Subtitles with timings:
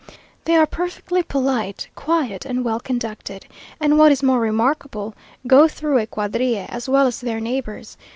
[0.45, 3.45] They are perfectly polite, quiet, and well conducted;
[3.79, 5.13] and what is more remarkable,
[5.45, 7.97] go through a quadrille as well as their neighbours.